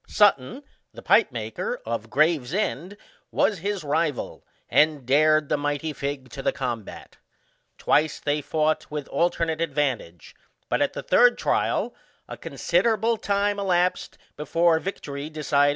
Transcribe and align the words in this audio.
Sutton, 0.07 0.63
the 0.95 1.03
pipe 1.03 1.31
maker, 1.31 1.79
of 1.85 2.09
Graves 2.09 2.55
end, 2.55 2.97
was 3.29 3.59
his 3.59 3.83
rival, 3.83 4.43
and 4.67 5.05
dared 5.05 5.47
the 5.47 5.57
mighty 5.57 5.93
Figg 5.93 6.29
to 6.31 6.41
the 6.41 6.51
combat. 6.51 7.17
Twice 7.77 8.19
they 8.19 8.41
fought 8.41 8.89
with 8.89 9.07
alternate 9.09 9.61
advantage, 9.61 10.35
but, 10.69 10.81
at 10.81 10.93
the 10.93 11.03
third 11.03 11.37
trial, 11.37 11.93
a 12.27 12.35
considerable 12.35 13.15
time 13.17 13.59
elapsed 13.59 14.17
before 14.37 14.79
victory 14.79 15.29
decided 15.29 15.49
for 15.51 15.57
either 15.57 15.67
party.? 15.67 15.69